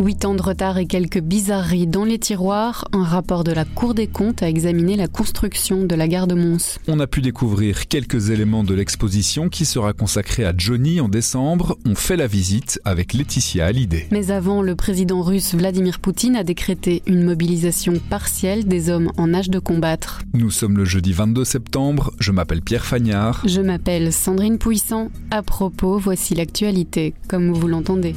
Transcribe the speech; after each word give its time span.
Huit 0.00 0.24
ans 0.24 0.34
de 0.34 0.42
retard 0.42 0.78
et 0.78 0.86
quelques 0.86 1.20
bizarreries 1.20 1.86
dans 1.86 2.04
les 2.04 2.18
tiroirs, 2.18 2.86
un 2.92 3.04
rapport 3.04 3.44
de 3.44 3.52
la 3.52 3.64
Cour 3.64 3.94
des 3.94 4.06
comptes 4.06 4.42
a 4.42 4.48
examiné 4.48 4.96
la 4.96 5.06
construction 5.06 5.84
de 5.84 5.94
la 5.94 6.08
gare 6.08 6.26
de 6.26 6.34
Mons. 6.34 6.78
On 6.88 6.98
a 6.98 7.06
pu 7.06 7.20
découvrir 7.20 7.88
quelques 7.88 8.30
éléments 8.30 8.64
de 8.64 8.74
l'exposition 8.74 9.48
qui 9.48 9.64
sera 9.64 9.92
consacrée 9.92 10.44
à 10.44 10.54
Johnny 10.56 11.00
en 11.00 11.08
décembre. 11.08 11.78
On 11.86 11.94
fait 11.94 12.16
la 12.16 12.26
visite 12.26 12.80
avec 12.84 13.12
Laetitia 13.12 13.66
Hallyday. 13.66 14.08
Mais 14.10 14.30
avant, 14.30 14.62
le 14.62 14.74
président 14.74 15.22
russe 15.22 15.54
Vladimir 15.54 16.00
Poutine 16.00 16.36
a 16.36 16.44
décrété 16.44 17.02
une 17.06 17.22
mobilisation 17.22 17.94
partielle 18.10 18.64
des 18.64 18.88
hommes 18.88 19.12
en 19.18 19.34
âge 19.34 19.50
de 19.50 19.58
combattre. 19.58 20.22
Nous 20.32 20.50
sommes 20.50 20.78
le 20.78 20.84
jeudi 20.84 21.12
22 21.12 21.44
septembre. 21.44 22.12
Je 22.18 22.32
m'appelle 22.32 22.62
Pierre 22.62 22.86
Fagnard. 22.86 23.42
Je 23.46 23.60
m'appelle 23.60 24.12
Sandrine 24.12 24.58
Puissant. 24.58 25.10
À 25.30 25.42
propos, 25.42 25.98
voici 25.98 26.34
l'actualité, 26.34 27.14
comme 27.28 27.52
vous 27.52 27.68
l'entendez. 27.68 28.14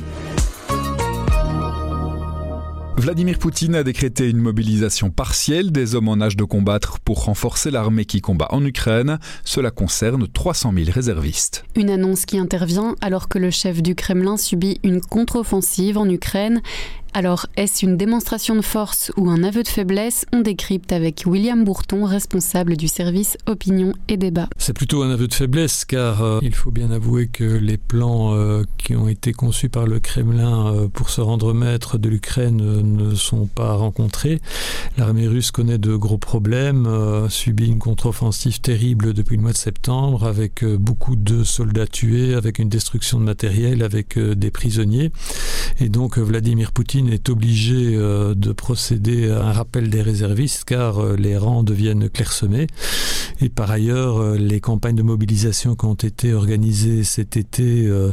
Vladimir 2.97 3.39
Poutine 3.39 3.75
a 3.75 3.83
décrété 3.83 4.29
une 4.29 4.37
mobilisation 4.37 5.09
partielle 5.09 5.71
des 5.71 5.95
hommes 5.95 6.07
en 6.07 6.21
âge 6.21 6.37
de 6.37 6.45
combattre 6.45 6.99
pour 7.01 7.25
renforcer 7.25 7.69
l'armée 7.69 8.05
qui 8.05 8.21
combat 8.21 8.47
en 8.51 8.63
Ukraine. 8.63 9.19
Cela 9.43 9.69
concerne 9.69 10.27
300 10.27 10.73
000 10.75 10.91
réservistes. 10.91 11.65
Une 11.75 11.89
annonce 11.89 12.25
qui 12.25 12.39
intervient 12.39 12.95
alors 13.01 13.27
que 13.27 13.37
le 13.37 13.51
chef 13.51 13.83
du 13.83 13.95
Kremlin 13.95 14.37
subit 14.37 14.79
une 14.83 15.01
contre-offensive 15.01 15.97
en 15.97 16.09
Ukraine. 16.09 16.61
Alors, 17.17 17.45
est-ce 17.55 17.85
une 17.85 17.95
démonstration 17.95 18.57
de 18.57 18.61
force 18.61 19.09
ou 19.15 19.29
un 19.29 19.41
aveu 19.41 19.63
de 19.63 19.69
faiblesse 19.69 20.25
On 20.33 20.41
décrypte 20.41 20.91
avec 20.91 21.23
William 21.25 21.63
Bourton, 21.63 22.03
responsable 22.03 22.75
du 22.75 22.89
service 22.89 23.37
opinion 23.45 23.93
et 24.09 24.17
débat. 24.17 24.49
C'est 24.57 24.73
plutôt 24.73 25.01
un 25.01 25.09
aveu 25.09 25.29
de 25.29 25.33
faiblesse 25.33 25.85
car 25.85 26.21
euh, 26.21 26.39
il 26.41 26.53
faut 26.53 26.71
bien 26.71 26.91
avouer 26.91 27.27
que 27.27 27.45
les 27.45 27.77
plans 27.77 28.35
euh, 28.35 28.63
qui 28.77 28.97
ont 28.97 29.07
été 29.07 29.31
conçus 29.31 29.69
par 29.69 29.87
le 29.87 30.01
Kremlin 30.01 30.73
euh, 30.73 30.87
pour 30.89 31.09
se 31.09 31.21
rendre 31.21 31.53
maître 31.53 31.97
de 31.97 32.09
l'Ukraine 32.09 32.57
ne 32.81 33.15
sont 33.15 33.45
pas 33.45 33.75
rencontrés. 33.75 34.41
L'armée 34.97 35.29
russe 35.29 35.51
connaît 35.51 35.77
de 35.77 35.95
gros 35.95 36.17
problèmes, 36.17 36.85
subit 37.29 37.67
une 37.67 37.79
contre-offensive 37.79 38.59
terrible 38.59 39.13
depuis 39.13 39.37
le 39.37 39.41
mois 39.41 39.53
de 39.53 39.57
septembre 39.57 40.25
avec 40.25 40.65
beaucoup 40.65 41.15
de 41.15 41.45
soldats 41.45 41.87
tués, 41.87 42.33
avec 42.33 42.59
une 42.59 42.67
destruction 42.67 43.21
de 43.21 43.23
matériel, 43.23 43.83
avec 43.83 44.19
des 44.19 44.51
prisonniers. 44.51 45.13
Et 45.79 45.89
donc 45.89 46.17
Vladimir 46.17 46.71
Poutine 46.71 47.09
est 47.09 47.29
obligé 47.29 47.95
euh, 47.95 48.33
de 48.33 48.53
procéder 48.53 49.29
à 49.29 49.43
un 49.43 49.51
rappel 49.51 49.89
des 49.89 50.01
réservistes 50.01 50.63
car 50.63 50.99
euh, 50.99 51.15
les 51.17 51.37
rangs 51.37 51.63
deviennent 51.63 52.09
clairsemés. 52.09 52.67
Et 53.41 53.49
par 53.49 53.69
ailleurs, 53.69 54.17
euh, 54.17 54.37
les 54.37 54.61
campagnes 54.61 54.95
de 54.95 55.03
mobilisation 55.03 55.75
qui 55.75 55.85
ont 55.85 55.95
été 55.95 56.33
organisées 56.33 57.03
cet 57.03 57.35
été 57.35 57.85
euh, 57.85 58.11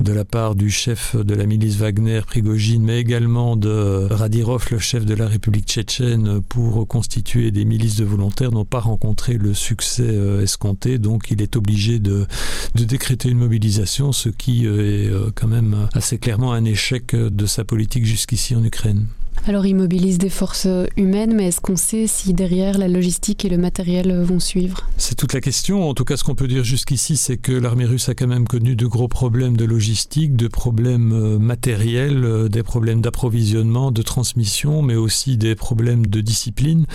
de 0.00 0.12
la 0.12 0.24
part 0.24 0.54
du 0.54 0.70
chef 0.70 1.14
de 1.14 1.34
la 1.34 1.44
milice 1.44 1.76
Wagner, 1.76 2.22
Prigogine, 2.26 2.82
mais 2.82 2.98
également 2.98 3.56
de 3.56 4.08
Radirov, 4.10 4.66
le 4.70 4.78
chef 4.78 5.04
de 5.04 5.14
la 5.14 5.28
République 5.28 5.66
tchétchène, 5.66 6.40
pour 6.40 6.88
constituer 6.88 7.50
des 7.50 7.66
milices 7.66 7.96
de 7.96 8.04
volontaires, 8.04 8.50
n'ont 8.50 8.64
pas 8.64 8.80
rencontré 8.80 9.34
le 9.34 9.52
succès 9.52 10.06
euh, 10.08 10.42
escompté. 10.42 10.98
Donc 10.98 11.30
il 11.30 11.42
est 11.42 11.56
obligé 11.56 11.98
de, 11.98 12.26
de 12.74 12.84
décréter 12.84 13.28
une 13.28 13.38
mobilisation, 13.38 14.12
ce 14.12 14.30
qui 14.30 14.66
euh, 14.66 14.80
est 14.80 15.10
euh, 15.10 15.30
quand 15.34 15.48
même 15.48 15.88
assez 15.92 16.16
clairement 16.16 16.52
un 16.52 16.64
échec 16.64 17.01
de 17.14 17.46
sa 17.46 17.64
politique 17.64 18.04
jusqu'ici 18.04 18.54
en 18.54 18.64
Ukraine. 18.64 19.06
Alors, 19.44 19.66
il 19.66 19.74
mobilise 19.74 20.18
des 20.18 20.28
forces 20.28 20.68
humaines, 20.96 21.34
mais 21.34 21.48
est-ce 21.48 21.60
qu'on 21.60 21.74
sait 21.74 22.06
si 22.06 22.32
derrière 22.32 22.78
la 22.78 22.86
logistique 22.86 23.44
et 23.44 23.48
le 23.48 23.58
matériel 23.58 24.22
vont 24.22 24.38
suivre? 24.38 24.88
C'est 24.98 25.16
toute 25.16 25.32
la 25.32 25.40
question. 25.40 25.88
En 25.88 25.94
tout 25.94 26.04
cas, 26.04 26.16
ce 26.16 26.22
qu'on 26.22 26.36
peut 26.36 26.46
dire 26.46 26.62
jusqu'ici, 26.62 27.16
c'est 27.16 27.38
que 27.38 27.50
l'armée 27.50 27.84
russe 27.84 28.08
a 28.08 28.14
quand 28.14 28.28
même 28.28 28.46
connu 28.46 28.76
de 28.76 28.86
gros 28.86 29.08
problèmes 29.08 29.56
de 29.56 29.64
logistique, 29.64 30.36
de 30.36 30.46
problèmes 30.46 31.12
euh, 31.12 31.38
matériels, 31.40 32.24
euh, 32.24 32.48
des 32.48 32.62
problèmes 32.62 33.00
d'approvisionnement, 33.00 33.90
de 33.90 34.02
transmission, 34.02 34.80
mais 34.80 34.94
aussi 34.94 35.36
des 35.36 35.56
problèmes 35.56 36.06
de 36.06 36.20
discipline, 36.20 36.86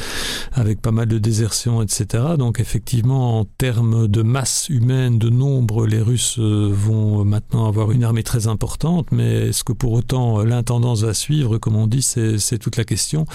avec 0.54 0.82
pas 0.82 0.92
mal 0.92 1.08
de 1.08 1.18
désertions, 1.18 1.82
etc. 1.82 2.24
Donc, 2.38 2.62
effectivement, 2.62 3.42
en 3.42 3.46
termes 3.46 4.08
de 4.08 4.22
masse 4.22 4.68
humaine, 4.70 5.20
de 5.20 5.30
nombre, 5.30 5.86
les 5.86 6.02
Russes 6.02 6.38
euh, 6.40 6.70
vont 6.72 7.26
maintenant 7.26 7.68
avoir 7.68 7.92
une 7.92 8.06
armée 8.06 8.24
très 8.24 8.48
importante, 8.48 9.12
mais 9.12 9.50
est-ce 9.50 9.66
que 9.66 9.74
pour 9.74 9.92
autant 9.92 10.44
l'intendance 10.44 11.02
va 11.02 11.14
suivre, 11.14 11.58
comme 11.58 11.76
on 11.76 11.88
dit, 11.88 12.02
c'est 12.02 12.27
c'est 12.38 12.58
toute 12.58 12.78
la 12.78 12.84
question. 12.84 13.26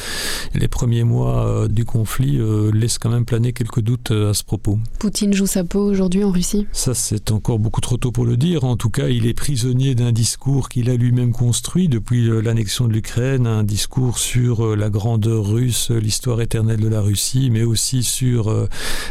Les 0.55 0.69
premiers 0.69 1.05
mois 1.05 1.47
euh, 1.47 1.69
du 1.69 1.85
conflit 1.85 2.39
euh, 2.39 2.71
laissent 2.73 2.99
quand 2.99 3.11
même 3.11 3.25
planer 3.25 3.53
quelques 3.53 3.81
doutes 3.81 4.11
euh, 4.11 4.31
à 4.31 4.35
ce 4.35 4.45
propos. 4.45 4.79
Poutine 4.99 5.33
joue 5.33 5.47
sa 5.47 5.65
peau 5.65 5.81
aujourd'hui 5.81 6.25
en 6.25 6.31
Russie? 6.31 6.67
Ça, 6.73 6.95
c'est 6.95 7.31
encore 7.31 7.59
beaucoup 7.59 7.81
trop 7.81 7.97
tôt 7.97 8.13
pour 8.13 8.25
le 8.25 8.37
dire. 8.37 8.65
En 8.65 8.77
tout 8.77 8.91
cas, 8.91 9.09
il 9.09 9.27
est 9.27 9.35
prisonnier 9.35 9.95
d'un 9.95 10.13
discours 10.13 10.69
qu'il 10.69 10.91
a 10.91 10.97
lui-même 10.97 11.33
construit 11.33 11.89
depuis 11.89 12.29
l'annexion 12.43 12.89
de 12.89 12.93
l'Ukraine, 12.93 13.47
un 13.47 13.65
discours 13.65 14.19
sur 14.19 14.77
la 14.77 14.91
grandeur 14.91 15.47
russe, 15.47 15.91
l'histoire 15.91 16.41
éternelle 16.41 16.81
de 16.81 16.89
la 16.89 17.01
Russie, 17.01 17.51
mais 17.51 17.63
aussi 17.63 18.03
sur 18.03 18.53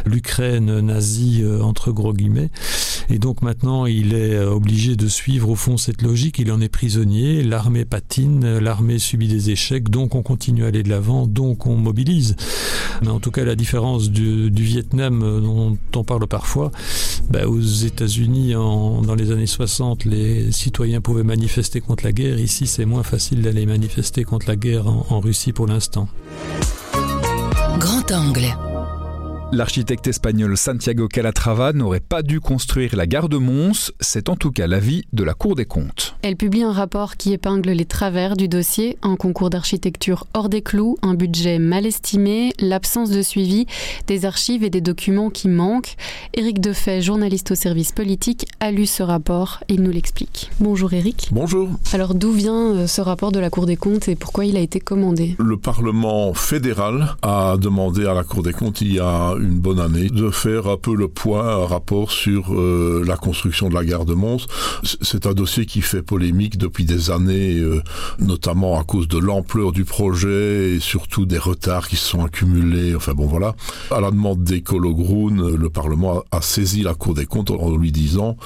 l'Ukraine 0.06 0.80
nazie, 0.80 1.44
entre 1.60 1.92
gros 1.92 2.12
guillemets. 2.12 2.50
Et 3.08 3.18
donc 3.18 3.42
maintenant, 3.42 3.86
il 3.86 4.14
est 4.14 4.38
obligé 4.38 4.96
de 4.96 5.08
suivre 5.08 5.50
au 5.50 5.54
fond 5.54 5.76
cette 5.76 6.02
logique. 6.02 6.38
Il 6.38 6.50
en 6.52 6.60
est 6.60 6.68
prisonnier. 6.68 7.42
L'armée 7.42 7.84
patine, 7.84 8.58
l'armée 8.58 8.98
subit 8.98 9.28
des 9.28 9.50
échecs, 9.50 9.71
donc 9.80 10.14
on 10.14 10.22
continue 10.22 10.64
à 10.64 10.68
aller 10.68 10.82
de 10.82 10.88
l'avant, 10.88 11.26
donc 11.26 11.66
on 11.66 11.76
mobilise. 11.76 12.36
Mais 13.02 13.08
en 13.08 13.20
tout 13.20 13.30
cas, 13.30 13.44
la 13.44 13.54
différence 13.54 14.10
du, 14.10 14.50
Vietnam 14.50 15.22
euh, 15.22 15.40
dont 15.40 15.76
on 15.94 16.04
parle 16.04 16.26
parfois, 16.26 16.70
bah, 17.30 17.46
aux 17.46 17.60
États-Unis, 17.60 18.52
dans 18.52 19.14
les 19.16 19.30
années 19.30 19.46
60, 19.46 20.04
les 20.04 20.52
citoyens 20.52 21.00
pouvaient 21.00 21.24
manifester 21.24 21.80
contre 21.80 22.04
la 22.04 22.12
guerre. 22.12 22.38
Ici, 22.38 22.66
c'est 22.66 22.84
moins 22.84 23.02
facile 23.02 23.42
d'aller 23.42 23.66
manifester 23.66 24.24
contre 24.24 24.48
la 24.48 24.56
guerre 24.56 24.86
en, 24.86 25.06
en 25.10 25.20
Russie 25.20 25.52
pour 25.52 25.66
l'instant. 25.66 26.08
Grand 27.78 28.12
angle. 28.12 28.71
L'architecte 29.54 30.06
espagnol 30.06 30.56
Santiago 30.56 31.08
Calatrava 31.08 31.74
n'aurait 31.74 32.00
pas 32.00 32.22
dû 32.22 32.40
construire 32.40 32.96
la 32.96 33.06
gare 33.06 33.28
de 33.28 33.36
Mons. 33.36 33.92
C'est 34.00 34.30
en 34.30 34.36
tout 34.36 34.50
cas 34.50 34.66
l'avis 34.66 35.04
de 35.12 35.22
la 35.24 35.34
Cour 35.34 35.56
des 35.56 35.66
comptes. 35.66 36.16
Elle 36.22 36.36
publie 36.36 36.62
un 36.62 36.72
rapport 36.72 37.18
qui 37.18 37.34
épingle 37.34 37.68
les 37.72 37.84
travers 37.84 38.34
du 38.34 38.48
dossier, 38.48 38.96
un 39.02 39.16
concours 39.16 39.50
d'architecture 39.50 40.26
hors 40.32 40.48
des 40.48 40.62
clous, 40.62 40.96
un 41.02 41.12
budget 41.12 41.58
mal 41.58 41.84
estimé, 41.84 42.54
l'absence 42.60 43.10
de 43.10 43.20
suivi, 43.20 43.66
des 44.06 44.24
archives 44.24 44.64
et 44.64 44.70
des 44.70 44.80
documents 44.80 45.28
qui 45.28 45.48
manquent. 45.48 45.96
Éric 46.32 46.58
Defay, 46.58 47.02
journaliste 47.02 47.50
au 47.50 47.54
service 47.54 47.92
politique, 47.92 48.46
a 48.60 48.70
lu 48.70 48.86
ce 48.86 49.02
rapport 49.02 49.60
et 49.68 49.74
il 49.74 49.82
nous 49.82 49.90
l'explique. 49.90 50.50
Bonjour 50.60 50.94
Éric. 50.94 51.28
Bonjour. 51.30 51.68
Alors 51.92 52.14
d'où 52.14 52.32
vient 52.32 52.72
euh, 52.72 52.86
ce 52.86 53.02
rapport 53.02 53.32
de 53.32 53.38
la 53.38 53.50
Cour 53.50 53.66
des 53.66 53.76
comptes 53.76 54.08
et 54.08 54.16
pourquoi 54.16 54.46
il 54.46 54.56
a 54.56 54.60
été 54.60 54.80
commandé? 54.80 55.36
Le 55.38 55.58
Parlement 55.58 56.32
fédéral 56.32 57.16
a 57.20 57.58
demandé 57.58 58.06
à 58.06 58.14
la 58.14 58.24
Cour 58.24 58.42
des 58.42 58.54
comptes 58.54 58.80
il 58.80 58.94
y 58.94 58.98
a 58.98 59.34
une 59.42 59.58
bonne 59.58 59.80
année 59.80 60.08
de 60.08 60.30
faire 60.30 60.68
un 60.68 60.76
peu 60.76 60.94
le 60.94 61.08
point, 61.08 61.46
un 61.46 61.66
rapport 61.66 62.12
sur 62.12 62.54
euh, 62.54 63.02
la 63.06 63.16
construction 63.16 63.68
de 63.68 63.74
la 63.74 63.84
gare 63.84 64.04
de 64.04 64.14
Mons. 64.14 64.46
C'est 64.82 65.26
un 65.26 65.32
dossier 65.32 65.66
qui 65.66 65.82
fait 65.82 66.02
polémique 66.02 66.58
depuis 66.58 66.84
des 66.84 67.10
années, 67.10 67.58
euh, 67.58 67.82
notamment 68.20 68.78
à 68.78 68.84
cause 68.84 69.08
de 69.08 69.18
l'ampleur 69.18 69.72
du 69.72 69.84
projet 69.84 70.74
et 70.74 70.80
surtout 70.80 71.26
des 71.26 71.38
retards 71.38 71.88
qui 71.88 71.96
se 71.96 72.06
sont 72.06 72.24
accumulés. 72.24 72.94
Enfin 72.94 73.14
bon 73.14 73.26
voilà. 73.26 73.54
À 73.90 74.00
la 74.00 74.10
demande 74.10 74.44
d'Ecolo 74.44 74.94
Groen, 74.94 75.56
le 75.56 75.70
Parlement 75.70 76.22
a, 76.30 76.40
saisi 76.40 76.82
la 76.82 76.94
Cour 76.94 77.14
des 77.14 77.26
comptes 77.26 77.50
en 77.50 77.76
lui 77.76 77.92
disant, 77.92 78.36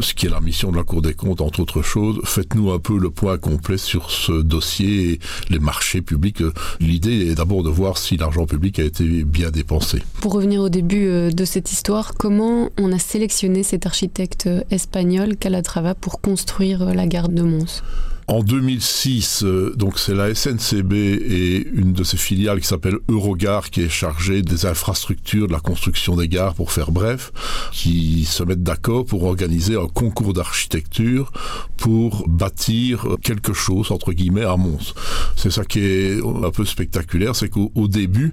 ce 0.00 0.14
qui 0.14 0.26
est 0.26 0.30
la 0.30 0.40
mission 0.40 0.70
de 0.70 0.76
la 0.76 0.84
Cour 0.84 1.02
des 1.02 1.14
comptes 1.14 1.40
entre 1.40 1.60
autres 1.60 1.82
choses, 1.82 2.20
faites-nous 2.24 2.70
un 2.70 2.78
peu 2.78 2.98
le 2.98 3.10
point 3.10 3.36
complet 3.36 3.78
sur 3.78 4.10
ce 4.10 4.32
dossier 4.40 5.12
et 5.12 5.20
les 5.50 5.58
marchés 5.58 6.00
publics. 6.00 6.42
L'idée 6.80 7.28
est 7.28 7.34
d'abord 7.34 7.62
de 7.62 7.70
voir 7.70 7.98
si 7.98 8.16
l'argent 8.16 8.46
public 8.46 8.78
a 8.78 8.84
été 8.84 9.04
bien 9.24 9.50
dépensé. 9.50 10.02
Revenir 10.30 10.62
au 10.62 10.68
début 10.68 11.06
euh, 11.06 11.30
de 11.30 11.44
cette 11.44 11.72
histoire, 11.72 12.14
comment 12.14 12.70
on 12.78 12.92
a 12.92 12.98
sélectionné 12.98 13.62
cet 13.62 13.86
architecte 13.86 14.46
euh, 14.46 14.62
espagnol 14.70 15.36
Calatrava 15.36 15.94
pour 15.94 16.20
construire 16.20 16.82
euh, 16.82 16.94
la 16.94 17.06
gare 17.06 17.28
de 17.28 17.42
Mons? 17.42 17.82
En 18.30 18.44
2006, 18.44 19.42
euh, 19.42 19.74
donc 19.74 19.98
c'est 19.98 20.14
la 20.14 20.32
SNCB 20.32 20.92
et 20.92 21.66
une 21.74 21.92
de 21.92 22.04
ses 22.04 22.16
filiales 22.16 22.60
qui 22.60 22.66
s'appelle 22.68 22.98
Eurogare 23.08 23.70
qui 23.70 23.82
est 23.82 23.88
chargée 23.88 24.42
des 24.42 24.66
infrastructures, 24.66 25.48
de 25.48 25.52
la 25.52 25.58
construction 25.58 26.14
des 26.14 26.28
gares 26.28 26.54
pour 26.54 26.70
faire 26.70 26.92
bref, 26.92 27.32
qui 27.72 28.24
se 28.24 28.44
mettent 28.44 28.62
d'accord 28.62 29.04
pour 29.04 29.24
organiser 29.24 29.74
un 29.74 29.88
concours 29.88 30.32
d'architecture 30.32 31.32
pour 31.76 32.28
bâtir 32.28 33.04
quelque 33.20 33.52
chose 33.52 33.90
entre 33.90 34.12
guillemets 34.12 34.44
à 34.44 34.56
Mons. 34.56 34.94
C'est 35.34 35.50
ça 35.50 35.64
qui 35.64 35.80
est 35.80 36.20
un 36.22 36.50
peu 36.52 36.64
spectaculaire, 36.64 37.34
c'est 37.34 37.48
qu'au 37.48 37.72
au 37.74 37.88
début, 37.88 38.32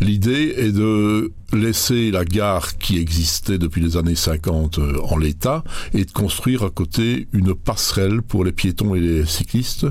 l'idée 0.00 0.54
est 0.56 0.72
de 0.72 1.34
laisser 1.54 2.10
la 2.10 2.24
gare 2.24 2.76
qui 2.78 2.98
existait 2.98 3.58
depuis 3.58 3.80
les 3.80 3.96
années 3.96 4.14
50 4.14 4.78
euh, 4.78 4.98
en 5.04 5.16
l'état 5.16 5.64
et 5.92 6.04
de 6.04 6.10
construire 6.10 6.62
à 6.62 6.70
côté 6.70 7.28
une 7.32 7.54
passerelle 7.54 8.22
pour 8.22 8.44
les 8.44 8.52
piétons 8.52 8.94
et 8.94 9.00
les 9.00 9.26
cyclistes 9.26 9.86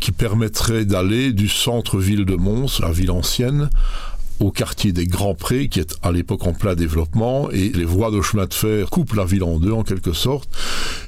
qui 0.00 0.12
permettrait 0.12 0.84
d'aller 0.84 1.32
du 1.32 1.48
centre-ville 1.48 2.24
de 2.24 2.34
Mons, 2.34 2.80
la 2.80 2.90
ville 2.90 3.10
ancienne, 3.10 3.70
au 4.40 4.50
quartier 4.50 4.92
des 4.92 5.06
Grands 5.06 5.34
Prés, 5.34 5.68
qui 5.68 5.80
est 5.80 5.96
à 6.02 6.12
l'époque 6.12 6.46
en 6.46 6.52
plein 6.52 6.74
développement, 6.74 7.50
et 7.50 7.70
les 7.70 7.84
voies 7.84 8.10
de 8.10 8.20
chemin 8.20 8.46
de 8.46 8.54
fer 8.54 8.88
coupent 8.88 9.14
la 9.14 9.24
ville 9.24 9.42
en 9.42 9.58
deux 9.58 9.72
en 9.72 9.82
quelque 9.82 10.12
sorte. 10.12 10.48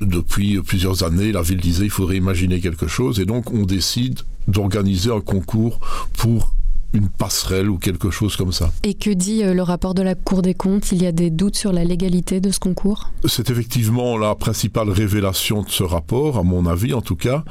Depuis 0.01 0.61
plusieurs 0.61 1.05
années, 1.05 1.33
la 1.33 1.43
ville 1.43 1.61
disait 1.61 1.85
il 1.85 1.91
faudrait 1.91 2.17
imaginer 2.17 2.61
quelque 2.61 2.89
chose, 2.89 3.21
et 3.21 3.27
donc 3.27 3.53
on 3.53 3.65
décide 3.65 4.21
d'organiser 4.49 5.13
un 5.13 5.21
concours 5.21 5.79
pour 6.15 6.55
une 6.93 7.09
passerelle 7.09 7.71
ou 7.71 7.79
quelque 7.79 8.11
chose 8.11 8.37
comme 8.37 8.53
ça. 8.53 8.73
Et 8.83 8.95
que 8.95 9.11
dit 9.11 9.45
euh, 9.45 9.55
le 9.55 9.63
rapport 9.63 9.95
de 9.95 10.03
la 10.03 10.15
Cour 10.15 10.43
des 10.43 10.55
comptes? 10.55 10.93
Il 10.93 11.03
y 11.03 11.07
a 11.07 11.13
des 11.13 11.31
doutes 11.31 11.57
sur 11.57 11.73
la 11.73 11.85
légalité 11.85 12.41
de 12.41 12.51
ce 12.51 12.59
concours? 12.59 13.11
C'est 13.27 13.51
effectivement 13.51 14.19
la 14.19 14.35
principale 14.35 14.91
révélation 14.91 15.63
de 15.63 15.71
ce 15.71 15.83
rapport, 15.83 16.39
à 16.39 16.43
mon 16.43 16.67
avis 16.67 16.95
en 16.95 17.01
tout 17.01 17.17
cas. 17.17 17.45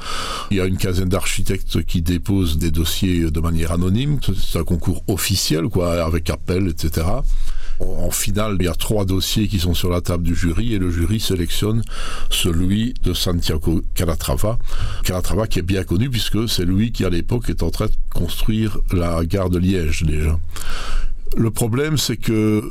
Il 0.50 0.56
y 0.56 0.60
a 0.60 0.66
une 0.66 0.76
quinzaine 0.76 1.08
d'architectes 1.08 1.84
qui 1.84 2.02
déposent 2.02 2.58
des 2.58 2.70
dossiers 2.70 3.30
de 3.30 3.40
manière 3.40 3.72
anonyme. 3.72 4.18
C'est 4.36 4.58
un 4.58 4.64
concours 4.64 5.02
officiel, 5.08 5.68
quoi, 5.68 6.04
avec 6.04 6.30
appel, 6.30 6.68
etc. 6.68 7.06
En 7.80 8.10
finale, 8.10 8.56
il 8.60 8.66
y 8.66 8.68
a 8.68 8.74
trois 8.74 9.04
dossiers 9.06 9.48
qui 9.48 9.58
sont 9.58 9.72
sur 9.72 9.88
la 9.88 10.00
table 10.00 10.22
du 10.22 10.34
jury 10.34 10.74
et 10.74 10.78
le 10.78 10.90
jury 10.90 11.18
sélectionne 11.18 11.82
celui 12.28 12.92
de 13.02 13.14
Santiago 13.14 13.82
Calatrava. 13.94 14.58
Calatrava 15.02 15.46
qui 15.46 15.60
est 15.60 15.62
bien 15.62 15.82
connu 15.84 16.10
puisque 16.10 16.48
c'est 16.48 16.64
lui 16.64 16.92
qui 16.92 17.04
à 17.04 17.10
l'époque 17.10 17.48
est 17.48 17.62
en 17.62 17.70
train 17.70 17.86
de 17.86 17.92
construire 18.12 18.78
la 18.92 19.24
gare 19.24 19.48
de 19.48 19.58
Liège 19.58 20.02
déjà. 20.02 20.38
Le 21.36 21.50
problème 21.50 21.96
c'est 21.96 22.18
que 22.18 22.62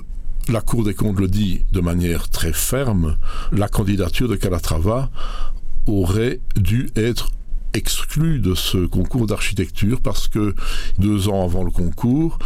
la 0.48 0.62
Cour 0.62 0.84
des 0.84 0.94
comptes 0.94 1.20
le 1.20 1.28
dit 1.28 1.62
de 1.72 1.80
manière 1.80 2.30
très 2.30 2.54
ferme, 2.54 3.18
la 3.52 3.68
candidature 3.68 4.28
de 4.28 4.36
Calatrava 4.36 5.10
aurait 5.88 6.40
dû 6.56 6.90
être 6.96 7.30
exclue 7.74 8.40
de 8.40 8.56
ce 8.56 8.78
concours 8.86 9.28
d'architecture 9.28 10.02
parce 10.02 10.28
que 10.28 10.56
deux 10.98 11.30
ans 11.30 11.44
avant 11.44 11.64
le 11.64 11.72
concours, 11.72 12.40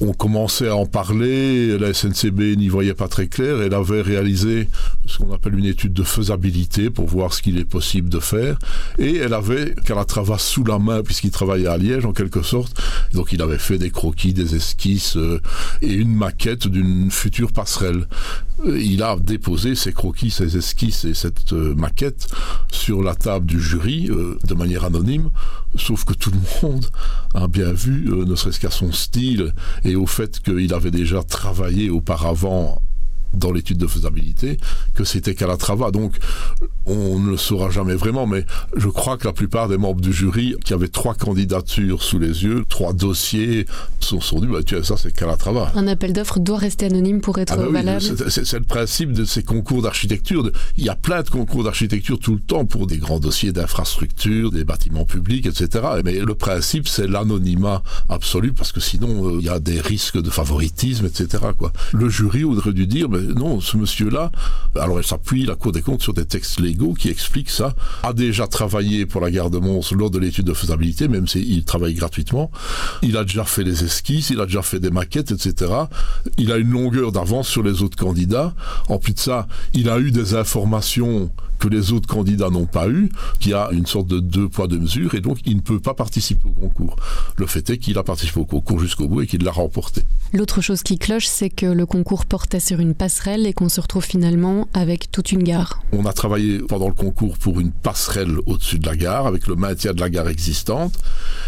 on 0.00 0.12
commençait 0.12 0.68
à 0.68 0.76
en 0.76 0.86
parler, 0.86 1.76
la 1.78 1.92
SNCB 1.92 2.56
n'y 2.56 2.68
voyait 2.68 2.94
pas 2.94 3.08
très 3.08 3.26
clair, 3.26 3.60
elle 3.60 3.74
avait 3.74 4.02
réalisé 4.02 4.68
ce 5.08 5.18
qu'on 5.18 5.32
appelle 5.32 5.58
une 5.58 5.64
étude 5.64 5.92
de 5.92 6.02
faisabilité 6.02 6.90
pour 6.90 7.06
voir 7.06 7.32
ce 7.32 7.42
qu'il 7.42 7.58
est 7.58 7.64
possible 7.64 8.08
de 8.08 8.20
faire, 8.20 8.58
et 8.98 9.16
elle 9.16 9.32
avait 9.32 9.74
Calatrava 9.84 10.38
sous 10.38 10.64
la 10.64 10.78
main 10.78 11.02
puisqu'il 11.02 11.30
travaillait 11.30 11.66
à 11.66 11.78
Liège 11.78 12.04
en 12.04 12.12
quelque 12.12 12.42
sorte, 12.42 12.80
donc 13.14 13.32
il 13.32 13.42
avait 13.42 13.58
fait 13.58 13.78
des 13.78 13.90
croquis, 13.90 14.32
des 14.32 14.54
esquisses 14.54 15.16
euh, 15.16 15.40
et 15.80 15.92
une 15.92 16.14
maquette 16.14 16.68
d'une 16.68 17.10
future 17.10 17.52
passerelle. 17.52 18.06
Euh, 18.66 18.78
il 18.78 19.02
a 19.02 19.16
déposé 19.16 19.74
ses 19.74 19.92
croquis, 19.92 20.30
ses 20.30 20.56
esquisses 20.56 21.04
et 21.04 21.14
cette 21.14 21.52
euh, 21.52 21.74
maquette 21.74 22.28
sur 22.70 23.02
la 23.02 23.14
table 23.14 23.46
du 23.46 23.60
jury 23.60 24.08
de 24.08 24.54
manière 24.54 24.84
anonyme, 24.84 25.30
sauf 25.76 26.04
que 26.04 26.12
tout 26.12 26.30
le 26.30 26.68
monde 26.68 26.86
a 27.34 27.48
bien 27.48 27.72
vu, 27.72 28.08
ne 28.08 28.34
serait-ce 28.34 28.60
qu'à 28.60 28.70
son 28.70 28.92
style 28.92 29.54
et 29.84 29.96
au 29.96 30.06
fait 30.06 30.40
qu'il 30.40 30.74
avait 30.74 30.90
déjà 30.90 31.22
travaillé 31.22 31.90
auparavant 31.90 32.82
dans 33.34 33.52
l'étude 33.52 33.78
de 33.78 33.86
faisabilité 33.86 34.58
que 34.94 35.04
c'était 35.04 35.34
Calatrava. 35.34 35.90
Donc, 35.90 36.14
on 36.86 37.18
ne 37.18 37.30
le 37.30 37.36
saura 37.36 37.70
jamais 37.70 37.94
vraiment, 37.94 38.26
mais 38.26 38.44
je 38.76 38.88
crois 38.88 39.16
que 39.16 39.26
la 39.26 39.32
plupart 39.32 39.68
des 39.68 39.76
membres 39.76 40.00
du 40.00 40.12
jury 40.12 40.54
qui 40.64 40.72
avaient 40.72 40.88
trois 40.88 41.14
candidatures 41.14 42.02
sous 42.02 42.18
les 42.18 42.44
yeux, 42.44 42.64
trois 42.68 42.92
dossiers, 42.92 43.66
sont, 44.00 44.20
sont 44.20 44.40
dit, 44.40 44.46
bah, 44.46 44.62
tu 44.64 44.82
ça 44.82 44.96
c'est 44.96 45.12
Calatrava. 45.12 45.72
Un 45.74 45.86
appel 45.86 46.12
d'offres 46.12 46.38
doit 46.38 46.58
rester 46.58 46.86
anonyme 46.86 47.20
pour 47.20 47.38
être 47.38 47.54
ah 47.54 47.56
bah 47.56 47.68
valable. 47.70 48.00
c'est 48.00 48.52
le 48.52 48.64
principe 48.64 49.12
de 49.12 49.24
ces 49.24 49.42
concours 49.42 49.82
d'architecture. 49.82 50.50
Il 50.76 50.84
y 50.84 50.88
a 50.88 50.94
plein 50.94 51.22
de 51.22 51.28
concours 51.28 51.64
d'architecture 51.64 52.18
tout 52.18 52.34
le 52.34 52.40
temps 52.40 52.64
pour 52.64 52.86
des 52.86 52.98
grands 52.98 53.20
dossiers 53.20 53.52
d'infrastructure, 53.52 54.50
des 54.50 54.64
bâtiments 54.64 55.04
publics, 55.04 55.46
etc. 55.46 55.84
Mais 56.04 56.20
le 56.20 56.34
principe, 56.34 56.88
c'est 56.88 57.06
l'anonymat 57.06 57.82
absolu, 58.08 58.52
parce 58.52 58.72
que 58.72 58.80
sinon, 58.80 59.28
euh, 59.28 59.38
il 59.40 59.46
y 59.46 59.48
a 59.48 59.58
des 59.58 59.80
risques 59.80 60.20
de 60.20 60.30
favoritisme, 60.30 61.06
etc. 61.06 61.44
Quoi. 61.56 61.72
Le 61.92 62.08
jury 62.08 62.44
aurait 62.44 62.72
dû 62.72 62.86
dire, 62.86 63.08
non, 63.20 63.60
ce 63.60 63.76
monsieur-là, 63.76 64.30
alors 64.76 64.98
elle 64.98 65.04
s'appuie, 65.04 65.44
la 65.44 65.54
Cour 65.54 65.72
des 65.72 65.82
comptes, 65.82 66.02
sur 66.02 66.14
des 66.14 66.26
textes 66.26 66.60
légaux 66.60 66.94
qui 66.94 67.08
expliquent 67.08 67.50
ça, 67.50 67.74
a 68.02 68.12
déjà 68.12 68.46
travaillé 68.46 69.06
pour 69.06 69.20
la 69.20 69.30
gare 69.30 69.50
de 69.50 69.58
Mons 69.58 69.80
lors 69.92 70.10
de 70.10 70.18
l'étude 70.18 70.46
de 70.46 70.54
faisabilité, 70.54 71.08
même 71.08 71.26
s'il 71.26 71.64
travaille 71.64 71.94
gratuitement. 71.94 72.50
Il 73.02 73.16
a 73.16 73.24
déjà 73.24 73.44
fait 73.44 73.64
les 73.64 73.84
esquisses, 73.84 74.30
il 74.30 74.40
a 74.40 74.46
déjà 74.46 74.62
fait 74.62 74.80
des 74.80 74.90
maquettes, 74.90 75.32
etc. 75.32 75.72
Il 76.36 76.52
a 76.52 76.56
une 76.56 76.70
longueur 76.70 77.12
d'avance 77.12 77.48
sur 77.48 77.62
les 77.62 77.82
autres 77.82 77.96
candidats. 77.96 78.54
En 78.88 78.98
plus 78.98 79.14
de 79.14 79.18
ça, 79.18 79.46
il 79.74 79.88
a 79.88 79.98
eu 79.98 80.10
des 80.10 80.34
informations 80.34 81.30
que 81.58 81.68
les 81.68 81.92
autres 81.92 82.08
candidats 82.08 82.50
n'ont 82.50 82.66
pas 82.66 82.88
eu, 82.88 83.10
qui 83.40 83.52
a 83.52 83.68
une 83.72 83.86
sorte 83.86 84.06
de 84.06 84.20
deux 84.20 84.48
poids 84.48 84.68
deux 84.68 84.78
mesures, 84.78 85.14
et 85.14 85.20
donc 85.20 85.38
il 85.44 85.56
ne 85.56 85.60
peut 85.60 85.80
pas 85.80 85.94
participer 85.94 86.48
au 86.48 86.68
concours. 86.68 86.96
Le 87.36 87.46
fait 87.46 87.68
est 87.70 87.78
qu'il 87.78 87.98
a 87.98 88.02
participé 88.02 88.40
au 88.40 88.44
concours 88.44 88.80
jusqu'au 88.80 89.08
bout 89.08 89.22
et 89.22 89.26
qu'il 89.26 89.42
l'a 89.42 89.50
remporté. 89.50 90.02
L'autre 90.32 90.60
chose 90.60 90.82
qui 90.82 90.98
cloche, 90.98 91.26
c'est 91.26 91.50
que 91.50 91.66
le 91.66 91.86
concours 91.86 92.26
portait 92.26 92.60
sur 92.60 92.80
une 92.80 92.94
passerelle 92.94 93.46
et 93.46 93.52
qu'on 93.52 93.68
se 93.68 93.80
retrouve 93.80 94.04
finalement 94.04 94.68
avec 94.74 95.10
toute 95.10 95.32
une 95.32 95.42
gare. 95.42 95.82
On 95.92 96.04
a 96.04 96.12
travaillé 96.12 96.58
pendant 96.58 96.88
le 96.88 96.94
concours 96.94 97.38
pour 97.38 97.60
une 97.60 97.72
passerelle 97.72 98.36
au-dessus 98.46 98.78
de 98.78 98.86
la 98.86 98.96
gare, 98.96 99.26
avec 99.26 99.46
le 99.46 99.56
maintien 99.56 99.92
de 99.92 100.00
la 100.00 100.10
gare 100.10 100.28
existante, 100.28 100.94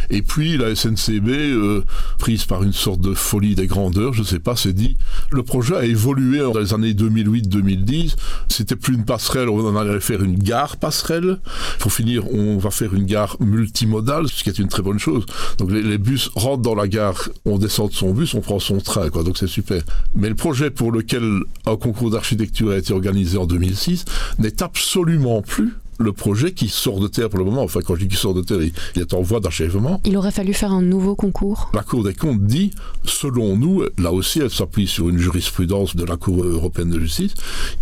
et 0.08 0.22
puis 0.22 0.56
la 0.56 0.74
SNCB, 0.74 1.28
euh, 1.28 1.84
prise 2.18 2.44
par 2.44 2.62
une 2.62 2.72
sorte 2.72 3.00
de 3.00 3.14
folie 3.14 3.54
des 3.54 3.66
grandeurs, 3.66 4.12
je 4.12 4.22
ne 4.22 4.26
sais 4.26 4.38
pas, 4.38 4.56
s'est 4.56 4.72
dit, 4.72 4.96
le 5.30 5.42
projet 5.42 5.76
a 5.76 5.84
évolué 5.84 6.38
dans 6.38 6.58
les 6.58 6.74
années 6.74 6.92
2008-2010, 6.92 8.16
c'était 8.48 8.76
plus 8.76 8.94
une 8.94 9.04
passerelle, 9.04 9.48
on 9.48 9.66
en 9.66 9.76
allait 9.76 9.99
faire 10.00 10.22
une 10.22 10.38
gare 10.38 10.76
passerelle. 10.76 11.38
Pour 11.78 11.92
finir, 11.92 12.32
on 12.32 12.58
va 12.58 12.70
faire 12.70 12.94
une 12.94 13.04
gare 13.04 13.36
multimodale, 13.40 14.28
ce 14.28 14.42
qui 14.42 14.50
est 14.50 14.58
une 14.58 14.68
très 14.68 14.82
bonne 14.82 14.98
chose. 14.98 15.26
Donc 15.58 15.70
les, 15.70 15.98
bus 15.98 16.30
rentrent 16.34 16.62
dans 16.62 16.74
la 16.74 16.88
gare, 16.88 17.28
on 17.44 17.58
descend 17.58 17.90
de 17.90 17.94
son 17.94 18.12
bus, 18.12 18.34
on 18.34 18.40
prend 18.40 18.58
son 18.58 18.78
train, 18.78 19.10
quoi. 19.10 19.22
Donc 19.22 19.38
c'est 19.38 19.46
super. 19.46 19.82
Mais 20.14 20.28
le 20.28 20.34
projet 20.34 20.70
pour 20.70 20.92
lequel 20.92 21.40
un 21.66 21.76
concours 21.76 22.10
d'architecture 22.10 22.70
a 22.70 22.78
été 22.78 22.92
organisé 22.92 23.38
en 23.38 23.46
2006 23.46 24.04
n'est 24.38 24.62
absolument 24.62 25.42
plus 25.42 25.74
le 26.00 26.12
projet 26.12 26.52
qui 26.52 26.68
sort 26.68 26.98
de 26.98 27.08
terre 27.08 27.28
pour 27.28 27.38
le 27.38 27.44
moment, 27.44 27.62
enfin 27.62 27.80
quand 27.84 27.94
je 27.94 28.00
dis 28.00 28.08
qu'il 28.08 28.18
sort 28.18 28.34
de 28.34 28.42
terre, 28.42 28.58
il, 28.62 29.00
est 29.00 29.14
en 29.14 29.22
voie 29.22 29.40
d'achèvement. 29.40 30.00
Il 30.04 30.16
aurait 30.16 30.32
fallu 30.32 30.52
faire 30.54 30.72
un 30.72 30.82
nouveau 30.82 31.14
concours 31.14 31.70
La 31.74 31.82
Cour 31.82 32.04
des 32.04 32.14
comptes 32.14 32.42
dit, 32.42 32.70
selon 33.04 33.56
nous, 33.56 33.84
là 33.98 34.12
aussi 34.12 34.40
elle 34.40 34.50
s'appuie 34.50 34.86
sur 34.86 35.08
une 35.08 35.18
jurisprudence 35.18 35.94
de 35.96 36.04
la 36.04 36.16
Cour 36.16 36.44
européenne 36.44 36.90
de 36.90 36.98
justice, 36.98 37.34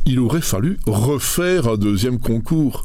il 0.04 0.18
aurait 0.18 0.40
fallu 0.40 0.78
refaire 0.86 1.68
un 1.68 1.76
deuxième 1.76 2.18
concours. 2.18 2.84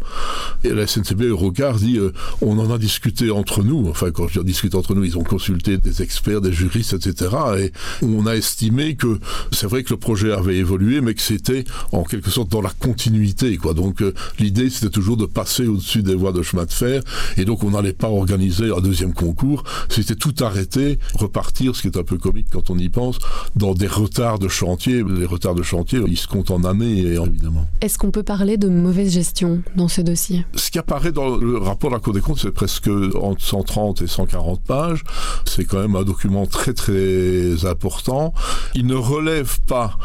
Et 0.63 0.69
la 0.69 0.87
SNCB 0.87 1.23
Eurocard 1.23 1.75
dit, 1.75 1.97
euh, 1.97 2.13
on 2.41 2.59
en 2.59 2.71
a 2.71 2.77
discuté 2.77 3.31
entre 3.31 3.63
nous, 3.63 3.87
enfin 3.89 4.11
quand 4.11 4.27
je 4.27 4.39
dis 4.39 4.53
discuté 4.53 4.77
entre 4.77 4.93
nous, 4.93 5.03
ils 5.03 5.17
ont 5.17 5.23
consulté 5.23 5.77
des 5.77 6.03
experts, 6.03 6.39
des 6.39 6.53
juristes, 6.53 6.93
etc. 6.93 7.35
Et 7.57 7.71
on 8.03 8.27
a 8.27 8.35
estimé 8.35 8.95
que 8.95 9.19
c'est 9.51 9.65
vrai 9.65 9.83
que 9.83 9.89
le 9.89 9.97
projet 9.97 10.31
avait 10.31 10.57
évolué, 10.57 11.01
mais 11.01 11.15
que 11.15 11.21
c'était 11.21 11.63
en 11.91 12.03
quelque 12.03 12.29
sorte 12.29 12.49
dans 12.49 12.61
la 12.61 12.69
continuité. 12.69 13.57
Quoi. 13.57 13.73
Donc 13.73 14.03
euh, 14.03 14.13
l'idée 14.37 14.69
c'était 14.69 14.91
toujours 14.91 15.17
de 15.17 15.22
de 15.27 15.31
passer 15.31 15.67
au-dessus 15.67 16.03
des 16.03 16.15
voies 16.15 16.31
de 16.31 16.41
chemin 16.41 16.65
de 16.65 16.71
fer. 16.71 17.01
Et 17.37 17.45
donc, 17.45 17.63
on 17.63 17.71
n'allait 17.71 17.93
pas 17.93 18.09
organiser 18.09 18.71
un 18.71 18.81
deuxième 18.81 19.13
concours. 19.13 19.63
C'était 19.89 20.15
tout 20.15 20.33
arrêter, 20.41 20.99
repartir, 21.15 21.75
ce 21.75 21.81
qui 21.81 21.87
est 21.87 21.97
un 21.97 22.03
peu 22.03 22.17
comique 22.17 22.47
quand 22.51 22.69
on 22.69 22.77
y 22.77 22.89
pense, 22.89 23.17
dans 23.55 23.73
des 23.73 23.87
retards 23.87 24.39
de 24.39 24.47
chantier. 24.47 25.03
Les 25.03 25.25
retards 25.25 25.55
de 25.55 25.63
chantier, 25.63 25.99
ils 26.07 26.17
se 26.17 26.27
comptent 26.27 26.51
en 26.51 26.63
années, 26.63 26.99
évidemment. 26.99 27.65
Est-ce 27.81 27.97
qu'on 27.97 28.11
peut 28.11 28.23
parler 28.23 28.57
de 28.57 28.67
mauvaise 28.69 29.11
gestion 29.13 29.61
dans 29.75 29.87
ce 29.87 30.01
dossier? 30.01 30.45
Ce 30.55 30.71
qui 30.71 30.79
apparaît 30.79 31.11
dans 31.11 31.37
le 31.37 31.57
rapport 31.57 31.89
de 31.89 31.95
la 31.95 31.99
Cour 31.99 32.13
des 32.13 32.21
comptes, 32.21 32.39
c'est 32.39 32.51
presque 32.51 32.89
entre 33.21 33.41
130 33.41 34.01
et 34.01 34.07
140 34.07 34.61
pages. 34.61 35.03
C'est 35.45 35.65
quand 35.65 35.79
même 35.79 35.95
un 35.95 36.03
document 36.03 36.45
très, 36.45 36.73
très 36.73 37.65
important. 37.65 38.33
Il 38.75 38.85
ne 38.85 38.95
relève 38.95 39.59
pas 39.67 39.97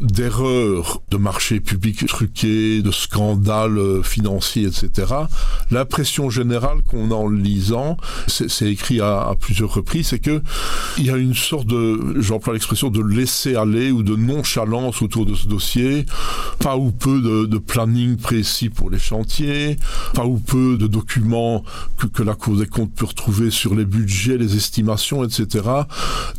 d'erreurs 0.00 1.02
de 1.10 1.16
marché 1.16 1.60
public 1.60 2.06
truqués, 2.06 2.82
de 2.82 2.90
scandales 2.90 4.02
financiers, 4.02 4.66
etc. 4.66 5.14
L'impression 5.70 6.30
générale 6.30 6.82
qu'on 6.82 7.10
a 7.10 7.14
en 7.14 7.28
lisant, 7.28 7.96
c'est 8.26 8.70
écrit 8.70 9.00
à, 9.00 9.34
plusieurs 9.38 9.72
reprises, 9.72 10.08
c'est 10.08 10.18
que 10.18 10.42
il 10.98 11.06
y 11.06 11.10
a 11.10 11.16
une 11.16 11.34
sorte 11.34 11.66
de, 11.66 12.20
j'emploie 12.20 12.54
l'expression, 12.54 12.90
de 12.90 13.02
laisser 13.02 13.56
aller 13.56 13.90
ou 13.90 14.02
de 14.02 14.16
nonchalance 14.16 15.02
autour 15.02 15.26
de 15.26 15.34
ce 15.34 15.46
dossier, 15.46 16.06
pas 16.58 16.76
ou 16.76 16.90
peu 16.90 17.20
de, 17.20 17.58
planning 17.58 18.16
précis 18.16 18.68
pour 18.68 18.90
les 18.90 18.98
chantiers, 18.98 19.76
pas 20.12 20.26
ou 20.26 20.38
peu 20.38 20.76
de 20.76 20.86
documents 20.86 21.64
que, 21.98 22.22
la 22.22 22.34
Cour 22.34 22.56
des 22.56 22.66
comptes 22.66 22.94
peut 22.94 23.04
retrouver 23.04 23.50
sur 23.50 23.74
les 23.74 23.84
budgets, 23.84 24.38
les 24.38 24.56
estimations, 24.56 25.24
etc. 25.24 25.64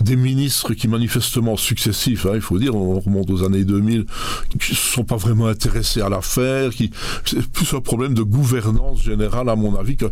Des 0.01 0.15
ministres 0.15 0.73
qui 0.73 0.87
manifestement 0.87 1.57
successifs, 1.57 2.25
hein, 2.25 2.31
il 2.35 2.41
faut 2.41 2.59
dire, 2.59 2.75
on 2.75 2.99
remonte 2.99 3.29
aux 3.29 3.43
années 3.45 3.63
2000 3.63 4.05
qui 4.59 4.71
ne 4.71 4.75
sont 4.75 5.03
pas 5.03 5.17
vraiment 5.17 5.47
intéressés 5.47 6.01
à 6.01 6.09
l'affaire, 6.09 6.71
qui 6.71 6.91
c'est 7.25 7.45
plus 7.47 7.73
un 7.73 7.81
problème 7.81 8.13
de 8.13 8.23
gouvernance 8.23 9.03
générale 9.03 9.49
à 9.49 9.55
mon 9.55 9.75
avis 9.75 9.97
qu'un 9.97 10.09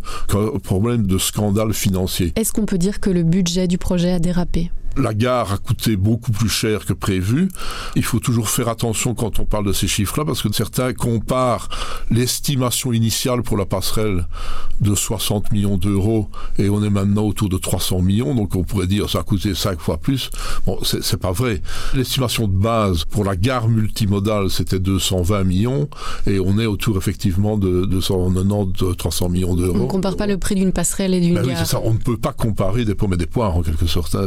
problème 0.62 1.06
de 1.06 1.18
scandale 1.18 1.72
financier. 1.72 2.32
Est-ce 2.36 2.52
qu'on 2.52 2.66
peut 2.66 2.78
dire 2.78 3.00
que 3.00 3.10
le 3.10 3.22
budget 3.22 3.68
du 3.68 3.78
projet 3.78 4.12
a 4.12 4.18
dérapé? 4.18 4.70
La 4.96 5.14
gare 5.14 5.52
a 5.52 5.58
coûté 5.58 5.96
beaucoup 5.96 6.32
plus 6.32 6.48
cher 6.48 6.84
que 6.84 6.92
prévu. 6.92 7.48
Il 7.96 8.04
faut 8.04 8.20
toujours 8.20 8.48
faire 8.48 8.68
attention 8.68 9.14
quand 9.14 9.40
on 9.40 9.44
parle 9.44 9.66
de 9.66 9.72
ces 9.72 9.88
chiffres-là 9.88 10.24
parce 10.24 10.42
que 10.42 10.52
certains 10.52 10.92
comparent 10.92 11.68
l'estimation 12.10 12.92
initiale 12.92 13.42
pour 13.42 13.56
la 13.56 13.66
passerelle 13.66 14.26
de 14.80 14.94
60 14.94 15.52
millions 15.52 15.76
d'euros 15.76 16.28
et 16.58 16.68
on 16.68 16.82
est 16.82 16.90
maintenant 16.90 17.24
autour 17.24 17.48
de 17.48 17.58
300 17.58 18.02
millions. 18.02 18.34
Donc 18.34 18.54
on 18.54 18.62
pourrait 18.62 18.86
dire 18.86 19.08
ça 19.10 19.20
a 19.20 19.22
coûté 19.22 19.54
5 19.54 19.80
fois 19.80 19.98
plus. 19.98 20.30
Bon, 20.66 20.78
c'est 20.82 21.16
pas 21.16 21.32
vrai. 21.32 21.62
L'estimation 21.94 22.46
de 22.46 22.56
base 22.56 23.04
pour 23.04 23.24
la 23.24 23.36
gare 23.36 23.68
multimodale 23.68 24.50
c'était 24.50 24.78
220 24.78 25.44
millions 25.44 25.88
et 26.26 26.38
on 26.38 26.58
est 26.58 26.66
autour 26.66 26.96
effectivement 26.96 27.56
de 27.58 27.84
290 27.86 28.94
300 28.96 29.28
millions 29.28 29.54
d'euros. 29.54 29.78
On 29.80 29.86
compare 29.86 30.16
pas 30.16 30.26
le 30.26 30.38
prix 30.38 30.54
d'une 30.54 30.72
passerelle 30.72 31.14
et 31.14 31.20
d'une 31.20 31.34
ben 31.34 31.46
gare. 31.46 31.60
Oui, 31.60 31.66
ça. 31.66 31.80
On 31.82 31.92
ne 31.92 31.98
peut 31.98 32.16
pas 32.16 32.32
comparer 32.32 32.84
des 32.84 32.94
pommes 32.94 33.14
et 33.14 33.16
des 33.16 33.26
poires 33.26 33.56
en 33.56 33.62
quelque 33.62 33.86
sorte. 33.86 34.14
Hein. 34.14 34.26